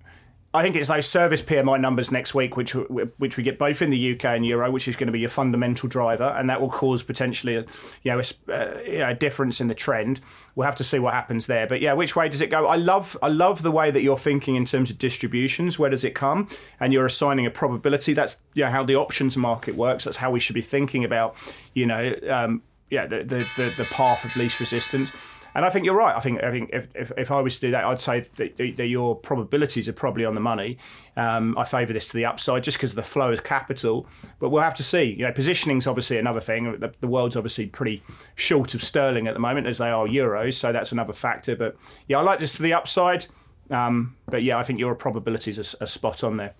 [0.56, 3.90] I think it's those service PMI numbers next week, which which we get both in
[3.90, 6.70] the UK and Euro, which is going to be a fundamental driver, and that will
[6.70, 7.66] cause potentially a
[8.04, 10.22] you know a, a, difference in the trend.
[10.56, 11.68] We'll have to see what happens there.
[11.68, 12.68] But yeah, which way does it go?
[12.68, 15.78] I love I love the way that you're thinking in terms of distributions.
[15.78, 16.48] Where does it come?
[16.80, 18.14] And you're assigning a probability.
[18.14, 20.06] That's you know, how the options market works.
[20.06, 21.36] That's how we should be thinking about
[21.74, 25.12] you know um, yeah the, the the the path of least resistance.
[25.56, 26.16] And I think you're right.
[26.16, 28.58] I think I think if, if, if I was to do that, I'd say that,
[28.58, 30.78] that your probabilities are probably on the money.
[31.16, 34.06] Um, I favour this to the upside just because of the flow of capital,
[34.40, 35.04] but we'll have to see.
[35.04, 36.80] You know, positioning's obviously another thing.
[36.80, 38.04] The, the world's obviously pretty
[38.36, 41.56] short of sterling at the moment, as they are euros, so that's another factor.
[41.56, 43.28] But yeah, I like this to the upside.
[43.72, 46.54] Um, but yeah, I think your probabilities are, are spot on there.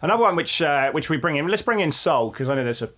[0.00, 1.48] Another one which uh, which we bring in.
[1.48, 2.90] Let's bring in Sol because I know there's a,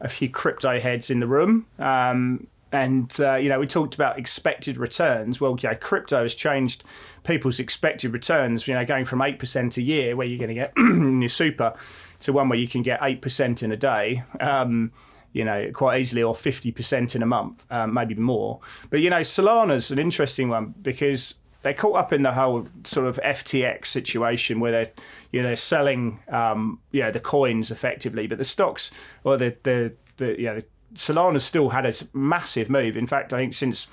[0.00, 1.66] a few crypto heads in the room.
[1.78, 5.40] Um, and uh, you know we talked about expected returns.
[5.40, 6.84] Well, yeah, crypto has changed
[7.24, 8.68] people's expected returns.
[8.68, 11.74] You know, going from eight percent a year, where you're going to get your super,
[12.20, 14.22] to one where you can get eight percent in a day.
[14.38, 14.92] Um,
[15.32, 18.60] you know, quite easily, or fifty percent in a month, um, maybe more.
[18.90, 23.06] But you know, Solana's an interesting one because they're caught up in the whole sort
[23.06, 24.92] of FTX situation where they're
[25.32, 28.90] you know they're selling um, you know the coins effectively, but the stocks
[29.24, 30.60] or the the, the you know
[30.94, 32.96] Solana's still had a massive move.
[32.96, 33.86] In fact, I think since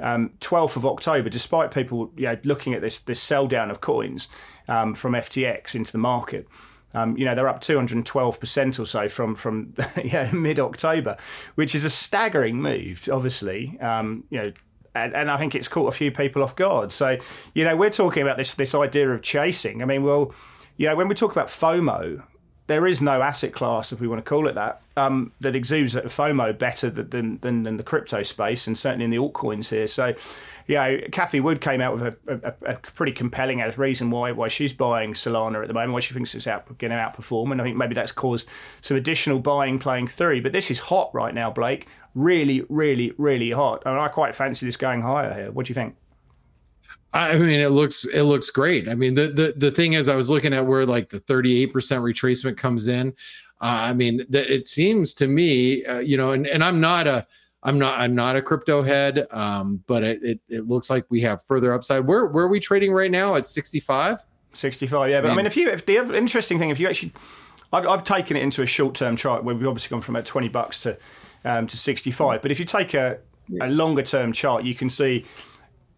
[0.00, 3.80] um, 12th of October, despite people you know, looking at this this sell down of
[3.80, 4.28] coins
[4.68, 6.46] um, from FTX into the market.
[6.94, 11.16] Um, you know they're up 212 percent or so from from yeah, mid October,
[11.56, 13.08] which is a staggering move.
[13.12, 14.52] Obviously, um, you know
[14.94, 16.90] and, and, I think it's caught a few people off guard.
[16.90, 17.18] So,
[17.54, 19.82] you know, we're talking about this this idea of chasing.
[19.82, 20.32] I mean, well,
[20.78, 22.22] you know, when we talk about FOMO,
[22.66, 25.94] there is no asset class, if we want to call it that, um, that exudes
[25.94, 29.86] FOMO better than, than, than the crypto space, and certainly in the altcoins here.
[29.86, 30.14] So,
[30.66, 32.16] you know, Cathie Wood came out with a,
[32.66, 36.12] a, a, pretty compelling reason why why she's buying Solana at the moment, why she
[36.12, 38.48] thinks it's out, going to outperform, and I think maybe that's caused
[38.80, 40.42] some additional buying playing through.
[40.42, 41.86] But this is hot right now, Blake.
[42.16, 45.52] Really, really, really hot, and I quite fancy this going higher here.
[45.52, 45.94] What do you think?
[47.16, 48.88] I mean, it looks it looks great.
[48.88, 51.62] I mean, the the the thing is, I was looking at where like the thirty
[51.62, 53.14] eight percent retracement comes in.
[53.60, 57.06] Uh, I mean, that it seems to me, uh, you know, and and I'm not
[57.06, 57.26] a
[57.62, 61.22] I'm not I'm not a crypto head, um, but it, it, it looks like we
[61.22, 62.06] have further upside.
[62.06, 63.34] Where where are we trading right now?
[63.34, 64.24] At 65.
[64.52, 65.20] 65, yeah.
[65.20, 67.12] But I mean, if you if the interesting thing, if you actually,
[67.72, 70.26] I've, I've taken it into a short term chart where we've obviously gone from about
[70.26, 70.98] 20 bucks to
[71.44, 72.40] um, to 65.
[72.40, 73.18] But if you take a
[73.60, 75.24] a longer term chart, you can see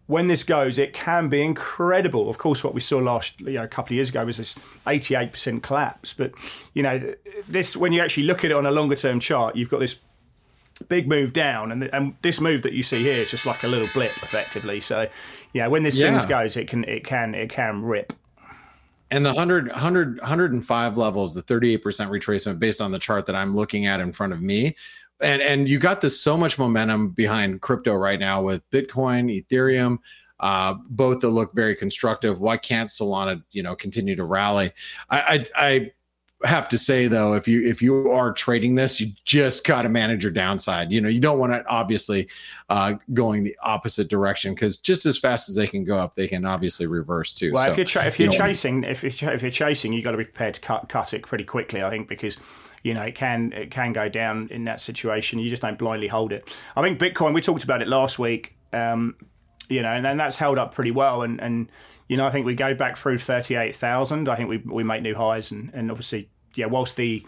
[0.09, 2.31] when this goes, it can be incredible.
[2.31, 4.55] Of course, what we saw last you know, a couple of years ago was this
[4.87, 6.15] 88% collapse.
[6.15, 6.31] But
[6.73, 7.13] you know,
[7.47, 9.99] this when you actually look at it on a longer term chart, you've got this
[10.87, 13.67] big move down, and and this move that you see here is just like a
[13.67, 14.79] little blip, effectively.
[14.79, 15.07] So,
[15.53, 16.17] yeah, when this yeah.
[16.17, 18.11] thing goes, it can it can it can rip.
[19.11, 23.55] And the 100, 100, 105 levels, the 38% retracement based on the chart that I'm
[23.55, 24.75] looking at in front of me.
[25.21, 29.97] And, and you got this so much momentum behind crypto right now with Bitcoin, Ethereum,
[30.39, 32.39] uh, both that look very constructive.
[32.39, 34.71] Why can't Solana, you know, continue to rally?
[35.09, 35.91] I, I, I
[36.43, 39.89] have to say though, if you if you are trading this, you just got to
[39.89, 40.91] manage your downside.
[40.91, 42.29] You know, you don't want to obviously
[42.69, 46.27] uh, going the opposite direction because just as fast as they can go up, they
[46.27, 47.51] can obviously reverse too.
[47.53, 49.91] Well, so, if you're tra- if you're you know, chasing, if you're, if you're chasing,
[49.91, 51.83] you got to be prepared to cut cut it pretty quickly.
[51.83, 52.37] I think because
[52.83, 55.39] you know it can it can go down in that situation.
[55.39, 56.53] You just don't blindly hold it.
[56.75, 57.33] I think Bitcoin.
[57.33, 58.55] We talked about it last week.
[58.71, 59.15] Um,
[59.69, 61.21] you know, and, and that's held up pretty well.
[61.21, 61.71] And, and
[62.07, 64.27] you know, I think we go back through 38,000.
[64.27, 65.51] I think we, we make new highs.
[65.51, 67.23] And, and obviously, yeah, whilst the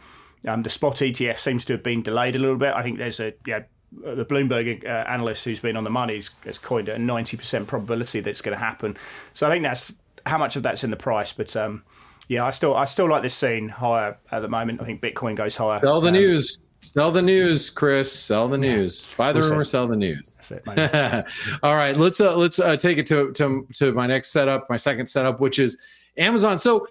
[0.48, 3.20] um, the spot ETF seems to have been delayed a little bit, I think there's
[3.20, 3.62] a, yeah,
[3.92, 8.42] the Bloomberg uh, analyst who's been on the money has coined a 90% probability that's
[8.42, 8.98] going to happen.
[9.34, 9.94] So I think that's
[10.26, 11.32] how much of that's in the price.
[11.32, 11.84] But um,
[12.32, 14.82] yeah, I still I still like this scene higher at the moment.
[14.82, 15.80] I think Bitcoin goes higher.
[15.80, 16.60] Sell the um, news.
[16.80, 18.10] Sell the news, Chris.
[18.10, 19.06] Sell the news.
[19.06, 19.18] Yeah.
[19.18, 20.38] Buy the we'll rumor, sell the news.
[20.38, 21.26] That's it.
[21.64, 24.78] All right, let's uh, let's uh, take it to, to to my next setup, my
[24.78, 25.78] second setup, which is
[26.18, 26.58] Amazon.
[26.58, 26.88] So,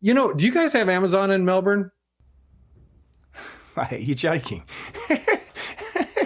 [0.00, 1.90] you know, do you guys have Amazon in Melbourne?
[3.76, 4.62] Are you joking?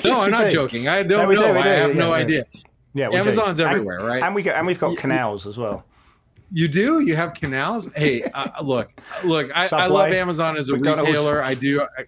[0.05, 0.51] no, I'm not do.
[0.51, 0.89] joking.
[0.89, 1.55] I don't no, know.
[1.55, 2.45] Do, I have yeah, no idea.
[2.93, 3.65] Yeah, Amazon's do.
[3.65, 4.23] everywhere, and, right?
[4.23, 5.87] And we go, and we've got canals as well.
[6.51, 7.01] You do?
[7.01, 7.93] You have canals?
[7.95, 8.91] Hey, uh, look,
[9.25, 9.51] look.
[9.55, 11.43] I, I, love Amazon as a retailer.
[11.43, 11.83] I do.
[11.83, 12.05] I,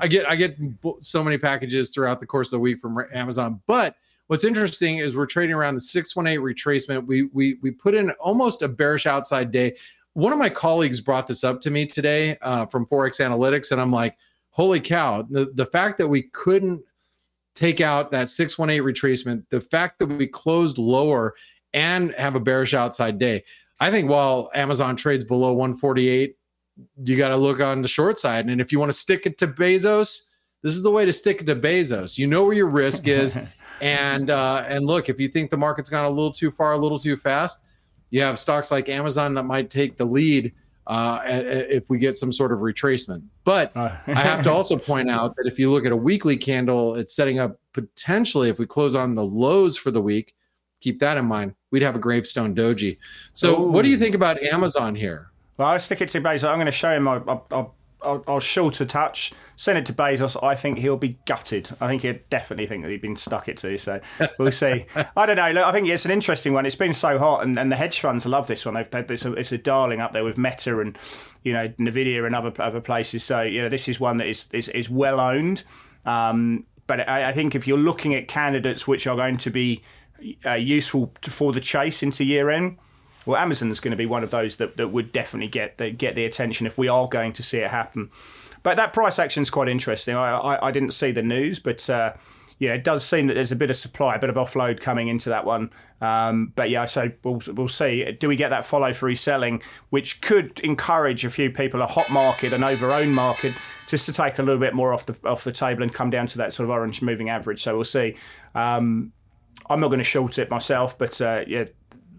[0.00, 0.56] I get I get
[0.98, 3.60] so many packages throughout the course of the week from Amazon.
[3.66, 3.94] But
[4.26, 7.06] what's interesting is we're trading around the 618 retracement.
[7.06, 9.76] We we we put in almost a bearish outside day.
[10.14, 13.80] One of my colleagues brought this up to me today uh, from Forex Analytics, and
[13.80, 14.16] I'm like,
[14.50, 15.22] holy cow!
[15.22, 16.82] The the fact that we couldn't
[17.54, 21.34] take out that 618 retracement, the fact that we closed lower
[21.74, 23.44] and have a bearish outside day.
[23.80, 26.34] I think while Amazon trades below 148
[27.02, 28.46] you got to look on the short side.
[28.48, 30.28] And if you want to stick it to Bezos,
[30.62, 32.18] this is the way to stick it to Bezos.
[32.18, 33.38] You know where your risk is,
[33.80, 36.76] and uh, and look, if you think the market's gone a little too far, a
[36.76, 37.62] little too fast,
[38.10, 40.52] you have stocks like Amazon that might take the lead
[40.86, 43.22] uh, if we get some sort of retracement.
[43.44, 43.96] But uh.
[44.08, 47.14] I have to also point out that if you look at a weekly candle, it's
[47.14, 50.34] setting up potentially, if we close on the lows for the week,
[50.80, 51.54] keep that in mind.
[51.70, 52.98] We'd have a gravestone doji.
[53.32, 53.70] So, Ooh.
[53.70, 55.30] what do you think about Amazon here?
[55.56, 56.48] Well, I'll stick it to Bezos.
[56.48, 57.08] I'm going to show him.
[57.08, 59.32] I'll, I'll, I'll, I'll short a touch.
[59.56, 60.40] Send it to Bezos.
[60.42, 61.70] I think he'll be gutted.
[61.80, 63.76] I think he'd definitely think that he'd been stuck it to.
[63.76, 64.00] So
[64.38, 64.86] we'll see.
[65.16, 65.50] I don't know.
[65.50, 66.64] Look, I think it's an interesting one.
[66.64, 68.74] It's been so hot, and, and the hedge funds love this one.
[68.74, 70.96] They've, it's, a, it's a darling up there with Meta and
[71.42, 73.24] you know Nvidia and other other places.
[73.24, 75.64] So you know this is one that is is, is well owned.
[76.06, 79.82] Um, but I, I, think if you're looking at candidates which are going to be
[80.44, 82.78] uh, useful to, for the chase into year end,
[83.26, 86.14] well, Amazon's going to be one of those that, that would definitely get the, get
[86.14, 88.10] the attention if we are going to see it happen.
[88.62, 90.16] But that price action is quite interesting.
[90.16, 92.14] I, I, I, didn't see the news, but uh,
[92.58, 95.08] yeah, it does seem that there's a bit of supply, a bit of offload coming
[95.08, 95.70] into that one.
[96.00, 98.10] Um, but yeah, so we'll, we'll see.
[98.12, 102.10] Do we get that follow through selling, which could encourage a few people, a hot
[102.10, 103.54] market, an over owned market,
[103.86, 106.26] just to take a little bit more off the off the table and come down
[106.28, 107.62] to that sort of orange moving average.
[107.62, 108.16] So we'll see.
[108.54, 109.12] Um,
[109.68, 111.64] I'm not going to short it myself, but uh, yeah,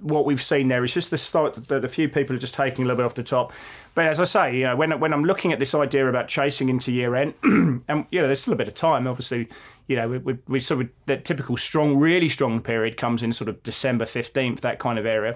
[0.02, 2.86] what we've seen there is just the start that a few people are just taking
[2.86, 3.52] a little bit off the top.
[3.95, 6.69] But as I say, you know, when when I'm looking at this idea about chasing
[6.69, 9.08] into year end, and you know, there's still a bit of time.
[9.08, 9.49] Obviously,
[9.88, 13.34] you know, we, we, we sort of that typical strong, really strong period comes in
[13.34, 15.36] sort of December 15th, that kind of area.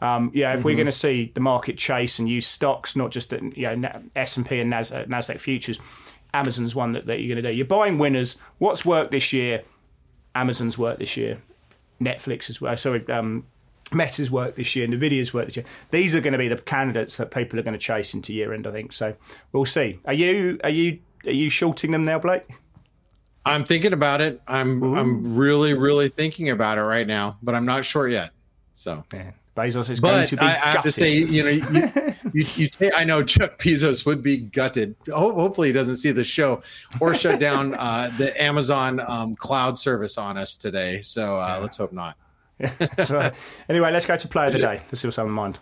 [0.00, 0.64] Um, yeah, if mm-hmm.
[0.64, 4.36] we're going to see the market chase and use stocks, not just you know S
[4.36, 5.80] and P and Nasdaq, Nasdaq futures,
[6.32, 7.56] Amazon's one that, that you're going to do.
[7.56, 8.36] You're buying winners.
[8.58, 9.62] What's worked this year?
[10.34, 11.42] Amazon's worked this year.
[12.00, 12.76] Netflix as well.
[12.76, 13.46] Sorry, um,
[13.92, 15.66] Meta's work this year, Nvidia's work this year.
[15.90, 18.52] These are going to be the candidates that people are going to chase into year
[18.52, 18.66] end.
[18.66, 19.14] I think so.
[19.52, 20.00] We'll see.
[20.06, 22.44] Are you are you are you shorting them now, Blake?
[23.46, 24.40] I'm thinking about it.
[24.48, 24.96] I'm Ooh.
[24.96, 28.30] I'm really really thinking about it right now, but I'm not sure yet.
[28.72, 29.04] So.
[29.12, 29.32] Yeah.
[29.56, 30.42] Bezos is but going to be.
[30.42, 31.62] I, I have to say, you know, you,
[32.34, 34.96] you, you take, I know Chuck Bezos would be gutted.
[35.08, 36.62] hopefully, he doesn't see the show
[37.00, 41.00] or shut down uh, the Amazon um, cloud service on us today.
[41.02, 41.56] So uh, yeah.
[41.58, 42.16] let's hope not.
[43.04, 43.30] so,
[43.68, 44.82] anyway, let's go to play of the day.
[44.88, 45.60] Let's see what's on my mind.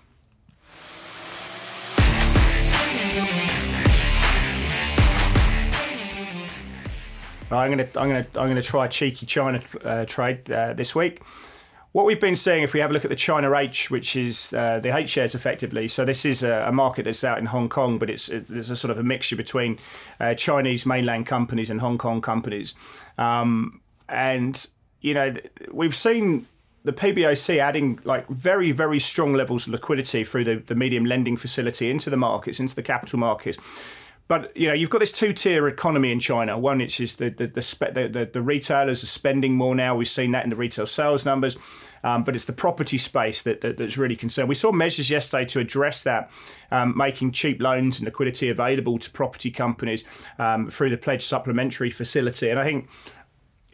[7.51, 11.21] I'm gonna I'm gonna I'm gonna try a cheeky China uh, trade uh, this week.
[11.93, 14.53] What we've been seeing, if we have a look at the China H, which is
[14.55, 17.69] uh, the H shares effectively, so this is a, a, market that's out in Hong
[17.69, 19.79] Kong, but it's there's a sort of a mixture between
[20.19, 22.75] uh, Chinese mainland companies and Hong Kong companies,
[23.19, 24.67] um, and
[25.03, 25.35] you know
[25.71, 26.47] we've seen
[26.85, 31.37] the PBOC adding like very, very strong levels of liquidity through the, the medium lending
[31.37, 33.59] facility into the markets, into the capital markets.
[34.33, 36.59] But you know you've got this two-tier economy in China.
[36.59, 39.95] One, which is the the the, spe- the, the, the retailers are spending more now.
[39.95, 41.59] We've seen that in the retail sales numbers,
[42.03, 44.49] um, but it's the property space that, that, that's really concerned.
[44.49, 46.31] We saw measures yesterday to address that,
[46.71, 50.03] um, making cheap loans and liquidity available to property companies
[50.39, 52.49] um, through the pledge supplementary facility.
[52.49, 52.89] And I think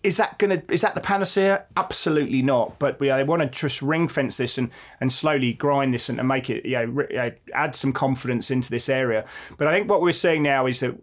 [0.03, 1.65] is that going to is that the panacea?
[1.77, 2.79] Absolutely not.
[2.79, 6.19] But we, they want to just ring fence this and, and slowly grind this and,
[6.19, 9.25] and make it you know, add some confidence into this area.
[9.57, 10.95] But I think what we're seeing now is that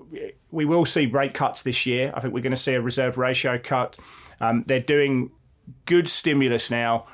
[0.52, 2.12] we will see rate cuts this year.
[2.16, 3.98] I think we're going to see a reserve ratio cut.
[4.40, 5.32] Um, they're doing
[5.86, 7.08] good stimulus now,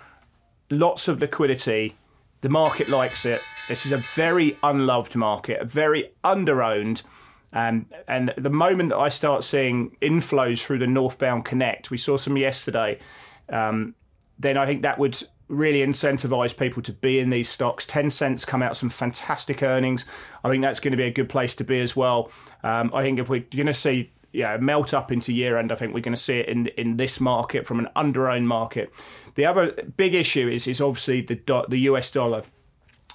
[0.70, 1.96] lots of liquidity.
[2.42, 3.42] The market likes it.
[3.68, 7.04] This is a very unloved market, a very underowned
[7.54, 12.18] um, and the moment that I start seeing inflows through the northbound connect, we saw
[12.18, 13.00] some yesterday,
[13.50, 13.96] um,
[14.40, 17.86] then I think that would really incentivize people to be in these stocks.
[17.86, 20.06] Tencent come out some fantastic earnings.
[20.44, 22.32] I think that's going to be a good place to be as well.
[22.64, 25.72] Um, I think if we're going to see yeah, melt up into year end.
[25.72, 28.94] I think we're going to see it in in this market from an under-owned market.
[29.36, 32.44] The other big issue is is obviously the the US dollar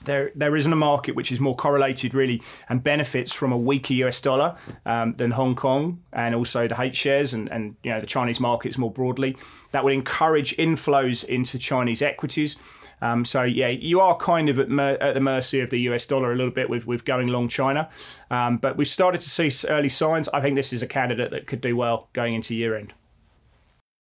[0.04, 3.94] there there isn't a market which is more correlated really and benefits from a weaker
[3.94, 8.00] US dollar um, than Hong Kong and also the H shares and, and you know
[8.00, 9.36] the Chinese markets more broadly.
[9.72, 12.56] That would encourage inflows into Chinese equities.
[13.02, 16.06] Um, so yeah, you are kind of at, mer- at, the mercy of the US
[16.06, 17.90] dollar a little bit with, with going long China,
[18.30, 20.28] um, but we've started to see early signs.
[20.30, 22.94] I think this is a candidate that could do well going into year end.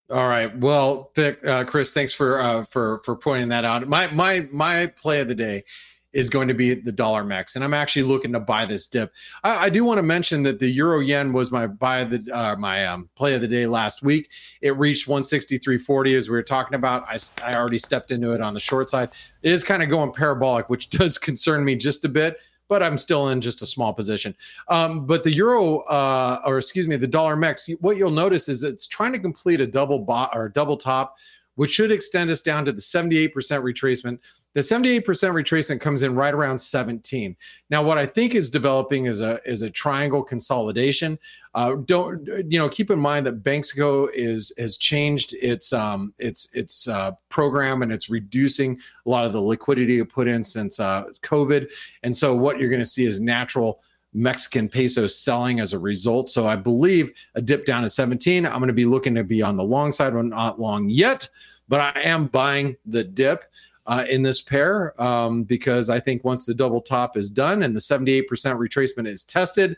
[0.08, 0.56] All right.
[0.56, 3.86] Well, th- uh, Chris, thanks for uh, for for pointing that out.
[3.88, 5.64] My my my play of the day
[6.12, 9.12] is going to be the dollar mex, and I'm actually looking to buy this dip.
[9.42, 12.54] I, I do want to mention that the euro yen was my buy the uh,
[12.56, 14.30] my um, play of the day last week.
[14.62, 17.04] It reached 163.40 as we were talking about.
[17.08, 19.10] I I already stepped into it on the short side.
[19.42, 22.38] It is kind of going parabolic, which does concern me just a bit
[22.68, 24.34] but I'm still in just a small position.
[24.68, 28.64] Um, but the euro, uh, or excuse me, the dollar mex, what you'll notice is
[28.64, 31.16] it's trying to complete a double bot or double top,
[31.54, 34.18] which should extend us down to the 78% retracement.
[34.56, 37.36] The 78% retracement comes in right around 17.
[37.68, 41.18] Now, what I think is developing is a is a triangle consolidation.
[41.54, 42.66] Uh, don't you know?
[42.70, 47.92] Keep in mind that Banxico is has changed its um, its its uh, program and
[47.92, 51.70] it's reducing a lot of the liquidity it put in since uh, COVID.
[52.02, 53.82] And so, what you're going to see is natural
[54.14, 56.30] Mexican peso selling as a result.
[56.30, 58.46] So I believe a dip down to 17.
[58.46, 60.14] I'm going to be looking to be on the long side.
[60.14, 61.28] We're not long yet,
[61.68, 63.44] but I am buying the dip
[63.86, 67.74] uh, in this pair um, because I think once the double top is done and
[67.74, 69.76] the 78% retracement is tested,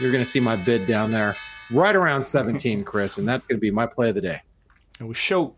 [0.00, 1.36] you're going to see my bid down there
[1.70, 4.42] right around 17, Chris, and that's going to be my play of the day.
[5.00, 5.54] Was short,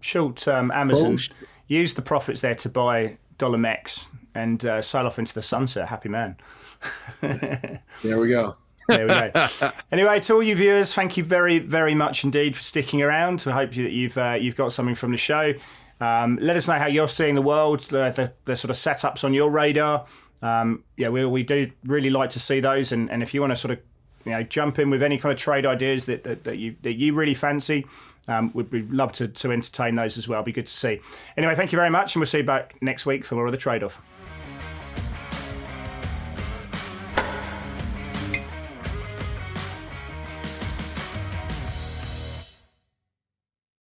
[0.00, 1.16] short um, Amazon.
[1.18, 5.42] Oh, Use the profits there to buy dollar mex and uh, sail off into the
[5.42, 5.88] sunset.
[5.88, 6.36] Happy man.
[7.20, 8.56] there we go.
[8.88, 9.48] there we go.
[9.92, 13.44] anyway, to all you viewers, thank you very, very much indeed for sticking around.
[13.46, 15.54] I hope that you've uh, you've got something from the show.
[16.02, 19.22] Um, let us know how you're seeing the world, the, the, the sort of setups
[19.22, 20.04] on your radar.
[20.42, 22.90] Um, yeah, we, we do really like to see those.
[22.90, 23.78] And, and if you want to sort of
[24.24, 26.94] you know jump in with any kind of trade ideas that, that, that you that
[26.94, 27.86] you really fancy,
[28.26, 30.42] um, we'd, we'd love to, to entertain those as well.
[30.42, 31.00] Be good to see.
[31.36, 33.52] Anyway, thank you very much, and we'll see you back next week for more of
[33.52, 34.02] the trade off.